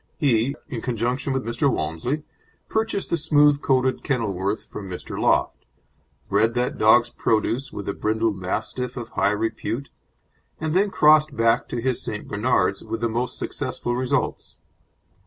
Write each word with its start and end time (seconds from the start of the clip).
He, 0.17 0.55
in 0.67 0.81
conjunction 0.81 1.31
with 1.31 1.45
Mr. 1.45 1.71
Walmsley, 1.71 2.23
purchased 2.69 3.11
the 3.11 3.17
smooth 3.17 3.61
coated 3.61 4.03
Kenilworth 4.03 4.63
from 4.65 4.89
Mr. 4.89 5.21
Loft, 5.21 5.67
bred 6.27 6.55
that 6.55 6.79
dog's 6.79 7.11
produce 7.11 7.71
with 7.71 7.87
a 7.87 7.93
brindle 7.93 8.33
Mastiff 8.33 8.97
of 8.97 9.09
high 9.09 9.29
repute, 9.29 9.89
and 10.59 10.73
then 10.73 10.89
crossed 10.89 11.37
back 11.37 11.69
to 11.69 11.79
his 11.79 12.01
St. 12.01 12.27
Bernards 12.27 12.83
with 12.83 13.01
the 13.01 13.09
most 13.09 13.37
successful 13.37 13.95
results. 13.95 14.57